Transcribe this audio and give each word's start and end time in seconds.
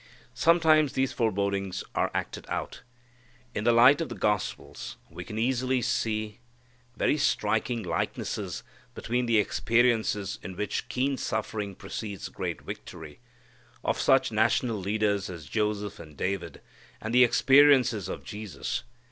Sometimes 0.33 0.93
these 0.93 1.13
forebodings 1.13 1.83
are 1.93 2.09
acted 2.15 2.47
out. 2.49 2.81
In 3.53 3.65
the 3.65 3.71
light 3.71 4.01
of 4.01 4.09
the 4.09 4.15
Gospels 4.15 4.97
we 5.11 5.23
can 5.23 5.37
easily 5.37 5.79
see 5.83 6.39
very 6.97 7.19
striking 7.19 7.83
likenesses 7.83 8.63
between 8.95 9.27
the 9.27 9.37
experiences 9.37 10.39
in 10.41 10.55
which 10.55 10.89
keen 10.89 11.17
suffering 11.17 11.75
precedes 11.75 12.29
great 12.29 12.61
victory, 12.63 13.19
of 13.83 14.01
such 14.01 14.31
national 14.31 14.77
leaders 14.77 15.29
as 15.29 15.45
Joseph 15.45 15.99
and 15.99 16.17
David, 16.17 16.61
and 16.99 17.13
the 17.13 17.23
experiences 17.23 18.09
of 18.09 18.23
Jesus. 18.23 18.81